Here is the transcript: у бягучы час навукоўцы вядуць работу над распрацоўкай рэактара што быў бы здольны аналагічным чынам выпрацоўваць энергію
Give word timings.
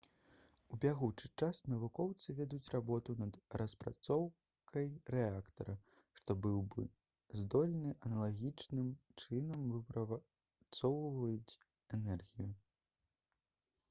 у 0.75 0.77
бягучы 0.83 1.27
час 1.41 1.57
навукоўцы 1.73 2.33
вядуць 2.39 2.71
работу 2.75 3.15
над 3.19 3.37
распрацоўкай 3.63 4.89
рэактара 5.17 5.75
што 6.21 6.37
быў 6.47 6.57
бы 6.73 6.87
здольны 7.43 7.93
аналагічным 8.11 8.91
чынам 9.21 9.69
выпрацоўваць 9.77 11.57
энергію 12.01 12.51